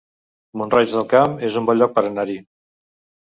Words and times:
Mont-roig 0.61 0.93
del 0.93 1.05
Camp 1.11 1.35
es 1.49 1.57
un 1.61 1.69
bon 1.69 1.79
lloc 1.81 1.93
per 1.99 2.05
anar-hi 2.09 2.39